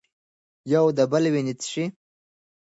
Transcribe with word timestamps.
یو 0.73 0.85
د 0.97 0.99
بل 1.11 1.23
وینې 1.33 1.53
څښي. 1.61 1.85